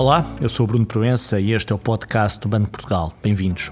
[0.00, 3.12] Olá, eu sou Bruno Proença e este é o podcast do Banco de Portugal.
[3.22, 3.70] Bem-vindos.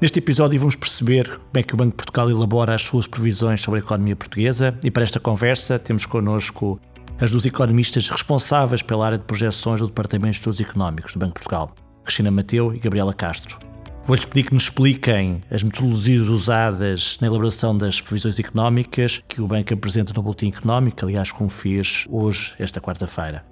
[0.00, 3.60] Neste episódio vamos perceber como é que o Banco de Portugal elabora as suas previsões
[3.60, 6.80] sobre a economia portuguesa e para esta conversa temos connosco
[7.20, 11.34] as duas economistas responsáveis pela área de projeções do Departamento de Estudos Económicos do Banco
[11.34, 13.58] de Portugal, Cristina Mateu e Gabriela Castro.
[14.02, 19.46] Vou-lhes pedir que nos expliquem as metodologias usadas na elaboração das previsões económicas que o
[19.46, 23.44] banco apresenta no Boletim Económico, aliás, como fez hoje, esta quarta-feira.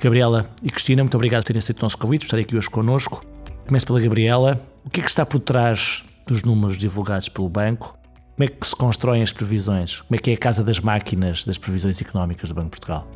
[0.00, 2.70] Gabriela e Cristina, muito obrigado por terem aceito o nosso convite, por estarem aqui hoje
[2.70, 3.22] connosco.
[3.66, 4.58] Começo pela Gabriela.
[4.82, 7.98] O que é que está por trás dos números divulgados pelo banco?
[8.34, 10.00] Como é que se constroem as previsões?
[10.00, 13.06] Como é que é a casa das máquinas das previsões económicas do Banco de Portugal?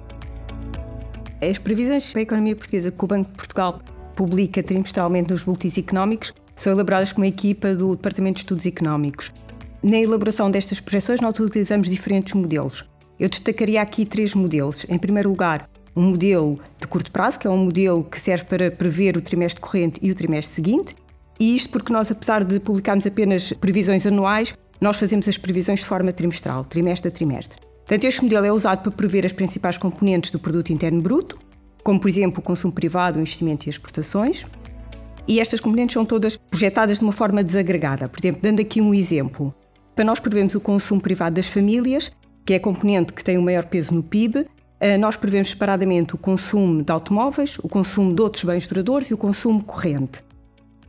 [1.41, 3.81] As previsões para a economia portuguesa que o Banco de Portugal
[4.15, 9.33] publica trimestralmente nos boletins económicos são elaboradas por uma equipa do Departamento de Estudos Económicos.
[9.83, 12.85] Na elaboração destas projeções, nós utilizamos diferentes modelos.
[13.19, 14.85] Eu destacaria aqui três modelos.
[14.87, 15.67] Em primeiro lugar,
[15.97, 19.61] um modelo de curto prazo, que é um modelo que serve para prever o trimestre
[19.61, 20.97] corrente e o trimestre seguinte.
[21.39, 25.87] E isto porque nós, apesar de publicarmos apenas previsões anuais, nós fazemos as previsões de
[25.87, 27.59] forma trimestral, trimestre a trimestre.
[27.87, 31.39] Portanto, este modelo é usado para prever as principais componentes do produto interno bruto,
[31.83, 34.47] como por exemplo o consumo privado, o investimento e as exportações.
[35.29, 38.09] E estas componentes são todas projetadas de uma forma desagregada.
[38.09, 39.55] Por exemplo, dando aqui um exemplo,
[39.95, 42.11] para nós prevemos o consumo privado das famílias,
[42.45, 44.47] que é a componente que tem o maior peso no PIB,
[44.99, 49.17] nós prevemos separadamente o consumo de automóveis, o consumo de outros bens duradouros e o
[49.17, 50.23] consumo corrente.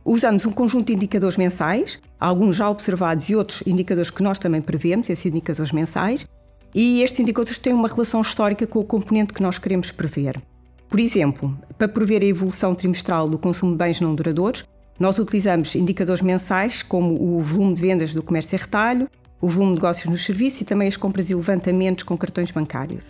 [0.04, 4.60] Usamos um conjunto de indicadores mensais, alguns já observados e outros indicadores que nós também
[4.60, 6.26] prevemos, esses indicadores mensais,
[6.74, 10.40] e estes indicadores têm uma relação histórica com o componente que nós queremos prever.
[10.88, 14.64] Por exemplo, para prever a evolução trimestral do consumo de bens não duradouros,
[15.00, 19.08] nós utilizamos indicadores mensais como o volume de vendas do comércio e retalho,
[19.40, 23.04] o volume de negócios nos serviços e também as compras e levantamentos com cartões bancários.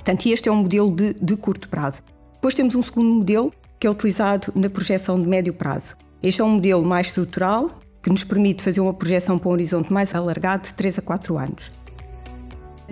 [0.00, 2.02] Portanto, este é um modelo de, de curto prazo.
[2.34, 5.94] Depois temos um segundo modelo que é utilizado na projeção de médio prazo.
[6.22, 7.70] Este é um modelo mais estrutural
[8.02, 11.38] que nos permite fazer uma projeção para um horizonte mais alargado de 3 a 4
[11.38, 11.70] anos.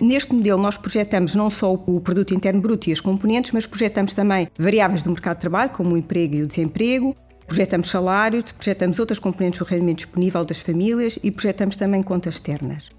[0.01, 4.15] Neste modelo, nós projetamos não só o produto interno bruto e as componentes, mas projetamos
[4.15, 7.17] também variáveis do mercado de trabalho, como o emprego e o desemprego,
[7.49, 12.91] projetamos salários, projetamos outras componentes do rendimento disponível das famílias e projetamos também contas externas.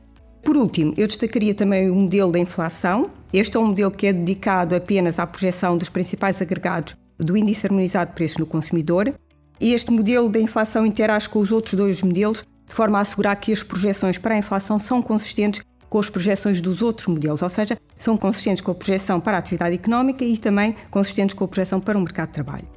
[0.43, 3.11] Por último, eu destacaria também o modelo da inflação.
[3.31, 7.67] Este é um modelo que é dedicado apenas à projeção dos principais agregados do Índice
[7.67, 9.13] Harmonizado de Preços no Consumidor.
[9.61, 13.35] E este modelo da inflação interage com os outros dois modelos, de forma a assegurar
[13.35, 17.49] que as projeções para a inflação são consistentes com as projeções dos outros modelos, ou
[17.49, 21.47] seja, são consistentes com a projeção para a atividade económica e também consistentes com a
[21.47, 22.67] projeção para o mercado de trabalho.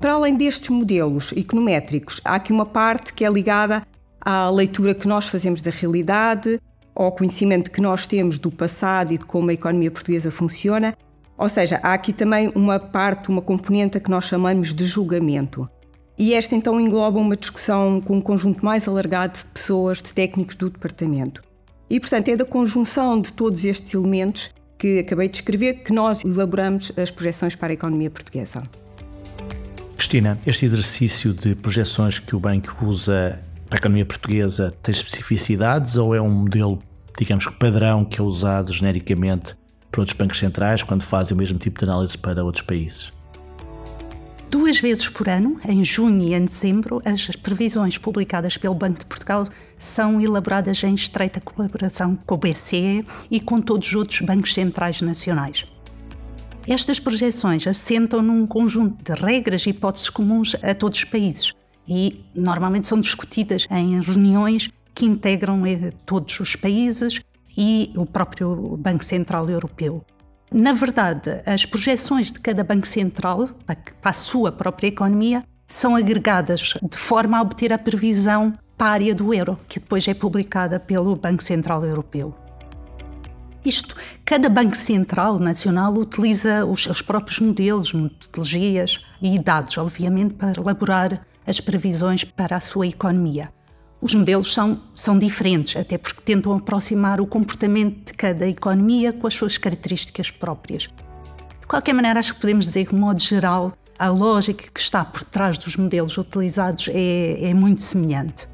[0.00, 3.86] Para além destes modelos econométricos, há aqui uma parte que é ligada
[4.20, 6.60] à leitura que nós fazemos da realidade,
[6.94, 10.96] ao conhecimento que nós temos do passado e de como a economia portuguesa funciona.
[11.36, 15.68] Ou seja, há aqui também uma parte, uma componente que nós chamamos de julgamento.
[16.16, 20.54] E esta então engloba uma discussão com um conjunto mais alargado de pessoas, de técnicos
[20.54, 21.42] do departamento.
[21.90, 26.24] E, portanto, é da conjunção de todos estes elementos que acabei de escrever que nós
[26.24, 28.62] elaboramos as projeções para a economia portuguesa.
[29.96, 33.40] Cristina, este exercício de projeções que o banco usa
[33.74, 36.80] a economia portuguesa tem especificidades ou é um modelo,
[37.18, 39.56] digamos que padrão, que é usado genericamente
[39.90, 43.12] por outros bancos centrais quando fazem o mesmo tipo de análise para outros países?
[44.48, 49.06] Duas vezes por ano, em junho e em dezembro, as previsões publicadas pelo Banco de
[49.06, 54.54] Portugal são elaboradas em estreita colaboração com o BCE e com todos os outros bancos
[54.54, 55.66] centrais nacionais.
[56.64, 61.52] Estas projeções assentam num conjunto de regras e hipóteses comuns a todos os países,
[61.86, 67.20] e normalmente são discutidas em reuniões que integram eh, todos os países
[67.56, 70.04] e o próprio Banco Central Europeu.
[70.52, 76.74] Na verdade, as projeções de cada Banco Central para a sua própria economia são agregadas
[76.82, 80.78] de forma a obter a previsão para a área do euro, que depois é publicada
[80.78, 82.34] pelo Banco Central Europeu.
[83.64, 90.60] Isto, cada Banco Central Nacional utiliza os seus próprios modelos, metodologias e dados, obviamente, para
[90.60, 93.52] elaborar as previsões para a sua economia.
[94.00, 99.26] Os modelos são, são diferentes, até porque tentam aproximar o comportamento de cada economia com
[99.26, 100.88] as suas características próprias.
[101.60, 105.04] De qualquer maneira, acho que podemos dizer que, de modo geral, a lógica que está
[105.04, 108.46] por trás dos modelos utilizados é, é muito semelhante.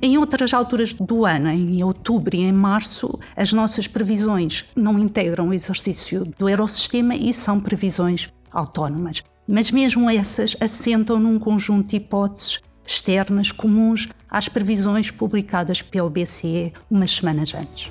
[0.00, 5.50] Em outras alturas do ano, em outubro e em março, as nossas previsões não integram
[5.50, 11.96] o exercício do Eurosistema e são previsões autónomas mas mesmo essas assentam num conjunto de
[11.96, 17.90] hipóteses externas comuns às previsões publicadas pelo BCE umas semanas antes.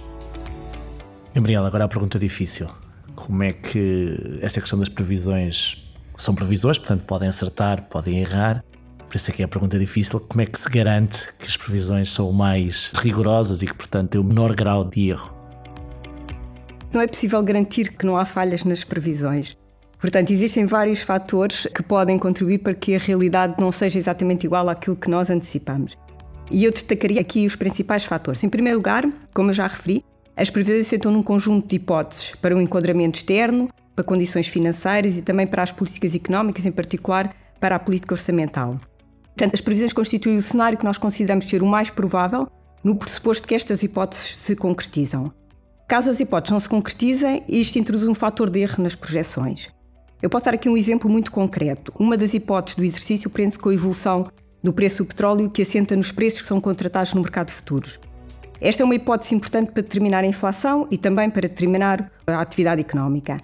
[1.34, 2.68] Gabriela, agora a pergunta difícil.
[3.16, 5.88] Como é que esta questão das previsões
[6.18, 8.64] são previsões, portanto podem acertar, podem errar.
[9.08, 11.58] Por isso é que é a pergunta difícil: como é que se garante que as
[11.58, 15.36] previsões são mais rigorosas e que, portanto, têm o menor grau de erro?
[16.94, 19.58] Não é possível garantir que não há falhas nas previsões.
[20.02, 24.68] Portanto, existem vários fatores que podem contribuir para que a realidade não seja exatamente igual
[24.68, 25.96] àquilo que nós antecipamos.
[26.50, 28.44] E eu destacaria aqui os principais fatores.
[28.44, 30.04] Em primeiro lugar, como eu já referi,
[30.36, 35.22] as previsões sentam num conjunto de hipóteses para um enquadramento externo, para condições financeiras e
[35.22, 38.80] também para as políticas económicas, em particular para a política orçamental.
[39.28, 42.48] Portanto, as previsões constituem o cenário que nós consideramos ser o mais provável
[42.84, 45.32] no pressuposto que estas hipóteses se concretizam.
[45.88, 49.70] Caso as hipóteses não se concretizem, isto introduz um fator de erro nas projeções.
[50.22, 51.92] Eu posso dar aqui um exemplo muito concreto.
[51.98, 54.28] Uma das hipóteses do exercício prende-se com a evolução
[54.62, 58.00] do preço do petróleo que assenta nos preços que são contratados no mercado de futuros.
[58.60, 62.82] Esta é uma hipótese importante para determinar a inflação e também para determinar a atividade
[62.82, 63.40] económica.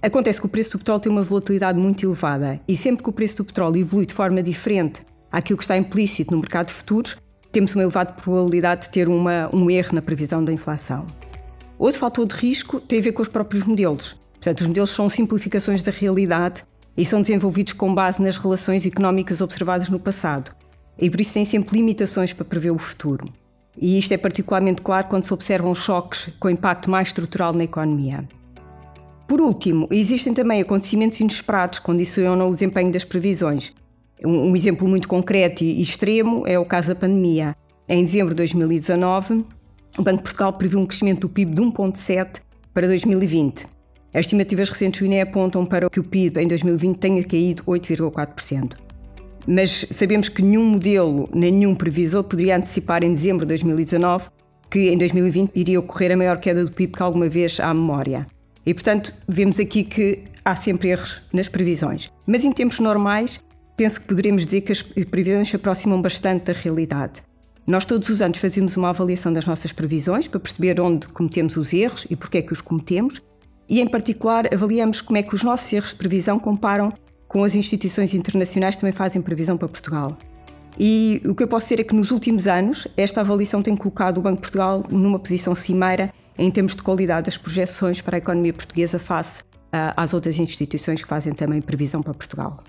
[0.00, 3.12] Acontece que o preço do petróleo tem uma volatilidade muito elevada e sempre que o
[3.12, 5.00] preço do petróleo evolui de forma diferente
[5.32, 7.16] àquilo que está implícito no mercado de futuros,
[7.50, 11.04] temos uma elevada probabilidade de ter uma, um erro na previsão da inflação.
[11.76, 14.16] Outro fator de risco tem a ver com os próprios modelos.
[14.40, 16.64] Portanto, os modelos são simplificações da realidade
[16.96, 20.50] e são desenvolvidos com base nas relações económicas observadas no passado.
[20.98, 23.26] E por isso têm sempre limitações para prever o futuro.
[23.76, 28.26] E isto é particularmente claro quando se observam choques com impacto mais estrutural na economia.
[29.28, 33.74] Por último, existem também acontecimentos inesperados que condicionam o desempenho das previsões.
[34.24, 37.54] Um exemplo muito concreto e extremo é o caso da pandemia.
[37.86, 39.44] Em dezembro de 2019,
[39.98, 42.40] o Banco de Portugal previu um crescimento do PIB de 1,7%
[42.72, 43.79] para 2020
[44.12, 48.72] as estimativas recentes do INE apontam para que o PIB em 2020 tenha caído 8,4%.
[49.46, 54.28] Mas sabemos que nenhum modelo, nenhum previsor poderia antecipar em dezembro de 2019
[54.70, 58.26] que em 2020 iria ocorrer a maior queda do PIB que alguma vez há memória.
[58.64, 62.08] E, portanto, vemos aqui que há sempre erros nas previsões.
[62.26, 63.40] Mas em tempos normais,
[63.76, 67.22] penso que poderemos dizer que as previsões se aproximam bastante da realidade.
[67.66, 71.72] Nós todos os anos fazemos uma avaliação das nossas previsões para perceber onde cometemos os
[71.72, 73.20] erros e porque é que os cometemos
[73.70, 76.92] e, em particular, avaliamos como é que os nossos erros de previsão comparam
[77.28, 80.18] com as instituições internacionais que também fazem previsão para Portugal.
[80.76, 84.18] E o que eu posso dizer é que nos últimos anos esta avaliação tem colocado
[84.18, 88.18] o Banco de Portugal numa posição cimeira em termos de qualidade das projeções para a
[88.18, 92.64] economia portuguesa face uh, às outras instituições que fazem também previsão para Portugal.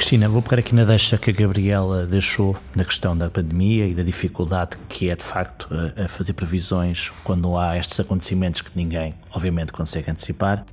[0.00, 3.94] Cristina, vou pegar aqui na deixa que a Gabriela deixou na questão da pandemia e
[3.94, 9.14] da dificuldade que é de facto a, fazer previsões quando há estes acontecimentos que ninguém,
[9.30, 10.64] obviamente, consegue antecipar.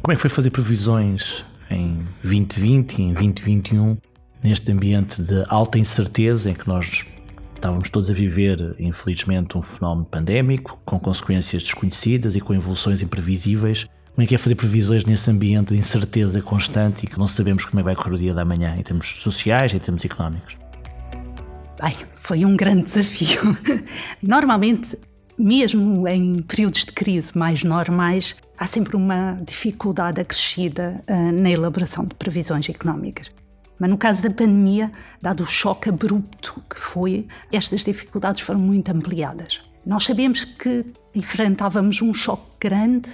[0.00, 3.98] Como é que foi fazer previsões em 2020 e em 2021
[4.44, 7.04] neste ambiente de alta incerteza em que nós
[7.56, 13.88] estávamos todos a viver, infelizmente, um fenómeno pandémico com consequências desconhecidas e com evoluções imprevisíveis?
[14.18, 17.64] Como é que é fazer previsões nesse ambiente de incerteza constante e que não sabemos
[17.64, 20.56] como é que vai correr o dia da manhã, em termos sociais em termos económicos?
[21.80, 23.56] Bem, foi um grande desafio.
[24.20, 24.98] Normalmente,
[25.38, 32.04] mesmo em períodos de crise mais normais, há sempre uma dificuldade acrescida uh, na elaboração
[32.04, 33.30] de previsões económicas.
[33.78, 34.90] Mas no caso da pandemia,
[35.22, 39.60] dado o choque abrupto que foi, estas dificuldades foram muito ampliadas.
[39.86, 43.10] Nós sabemos que enfrentávamos um choque grande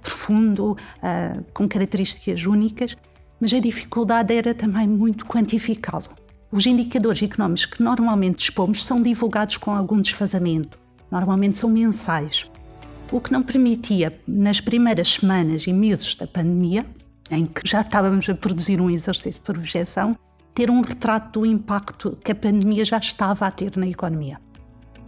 [0.00, 2.96] profundo, uh, com características únicas,
[3.40, 6.08] mas a dificuldade era também muito quantificá-lo.
[6.52, 10.78] Os indicadores económicos que normalmente dispomos são divulgados com algum desfazamento,
[11.10, 12.50] normalmente são mensais,
[13.12, 16.86] o que não permitia, nas primeiras semanas e meses da pandemia,
[17.30, 20.16] em que já estávamos a produzir um exercício de projeção,
[20.54, 24.38] ter um retrato do impacto que a pandemia já estava a ter na economia.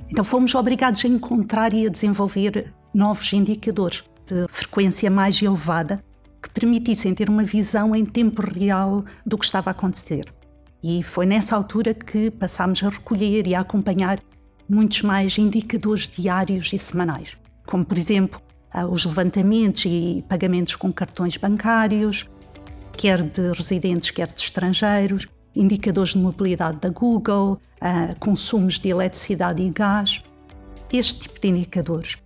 [0.08, 6.02] Então fomos obrigados a encontrar e a desenvolver novos indicadores de frequência mais elevada
[6.42, 10.24] que permitissem ter uma visão em tempo real do que estava a acontecer.
[10.82, 14.20] E foi nessa altura que passámos a recolher e a acompanhar
[14.68, 17.36] muitos mais indicadores diários e semanais,
[17.66, 18.40] como por exemplo
[18.90, 22.28] os levantamentos e pagamentos com cartões bancários,
[22.96, 27.60] quer de residentes, quer de estrangeiros, indicadores de mobilidade da Google,
[28.18, 30.22] consumos de eletricidade e gás,
[30.90, 32.16] este tipo de indicadores.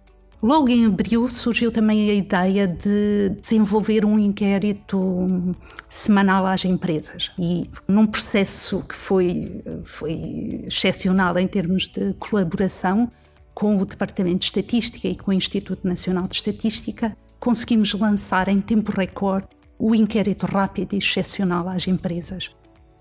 [0.43, 5.57] Logo em abril surgiu também a ideia de desenvolver um inquérito
[5.88, 13.11] semanal às empresas e num processo que foi, foi excepcional em termos de colaboração
[13.55, 18.61] com o Departamento de Estatística e com o Instituto Nacional de Estatística, conseguimos lançar em
[18.61, 22.50] tempo recorde o inquérito rápido e excepcional às empresas.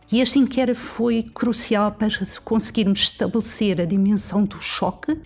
[0.10, 2.08] E este inquérito foi crucial para
[2.46, 5.20] conseguirmos estabelecer a dimensão do choque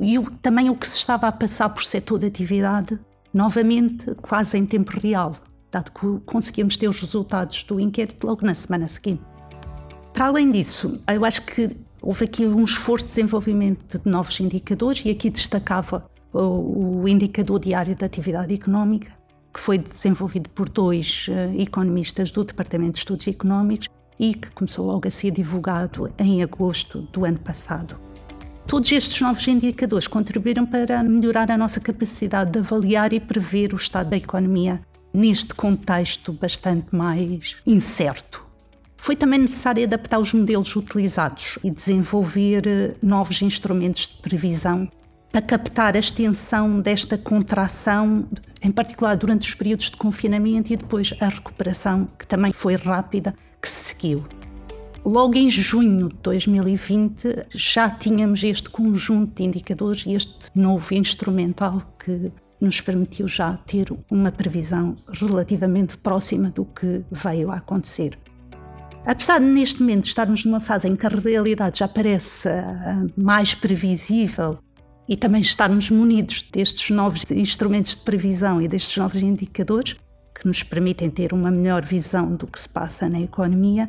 [0.00, 2.98] e o, também o que se estava a passar por setor de atividade,
[3.32, 5.32] novamente quase em tempo real.
[5.70, 9.22] dado que conseguimos ter os resultados do inquérito logo na semana seguinte.
[10.12, 15.04] Para além disso, eu acho que houve aqui um esforço de desenvolvimento de novos indicadores
[15.04, 19.12] e aqui destacava o, o indicador diário da atividade económica,
[19.52, 23.88] que foi desenvolvido por dois uh, economistas do Departamento de Estudos Económicos
[24.18, 28.07] e que começou logo a ser divulgado em agosto do ano passado.
[28.68, 33.76] Todos estes novos indicadores contribuíram para melhorar a nossa capacidade de avaliar e prever o
[33.76, 34.82] estado da economia
[35.12, 38.46] neste contexto bastante mais incerto.
[38.98, 44.86] Foi também necessário adaptar os modelos utilizados e desenvolver eh, novos instrumentos de previsão
[45.32, 48.28] para captar a extensão desta contração,
[48.60, 53.34] em particular durante os períodos de confinamento e depois a recuperação, que também foi rápida,
[53.62, 54.37] que se seguiu.
[55.08, 61.80] Logo em junho de 2020 já tínhamos este conjunto de indicadores e este novo instrumental
[61.98, 68.18] que nos permitiu já ter uma previsão relativamente próxima do que veio a acontecer.
[69.06, 73.54] Apesar de neste momento estarmos numa fase em que a realidade já parece ah, mais
[73.54, 74.58] previsível
[75.08, 79.96] e também estarmos munidos destes novos instrumentos de previsão e destes novos indicadores
[80.38, 83.88] que nos permitem ter uma melhor visão do que se passa na economia,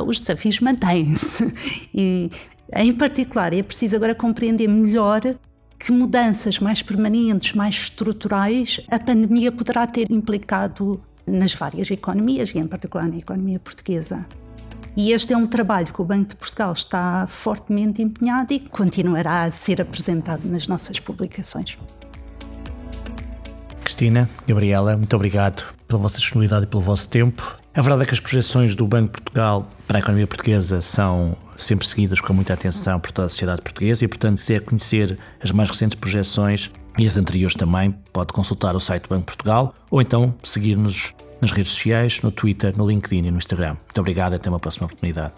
[0.00, 1.52] os desafios mantêm-se.
[1.94, 2.30] E,
[2.74, 5.20] em particular, é preciso agora compreender melhor
[5.78, 12.58] que mudanças mais permanentes, mais estruturais, a pandemia poderá ter implicado nas várias economias e,
[12.58, 14.26] em particular, na economia portuguesa.
[14.96, 19.42] E este é um trabalho que o Banco de Portugal está fortemente empenhado e continuará
[19.42, 21.78] a ser apresentado nas nossas publicações.
[23.82, 27.61] Cristina, Gabriela, muito obrigado pela vossa disponibilidade e pelo vosso tempo.
[27.74, 31.34] A verdade é que as projeções do Banco de Portugal para a economia portuguesa são
[31.56, 35.18] sempre seguidas com muita atenção por toda a sociedade portuguesa e, portanto, se quiser conhecer
[35.42, 39.26] as mais recentes projeções e as anteriores também, pode consultar o site do Banco de
[39.36, 43.76] Portugal ou então seguir-nos nas redes sociais, no Twitter, no LinkedIn e no Instagram.
[43.84, 45.32] Muito obrigado e até uma próxima oportunidade.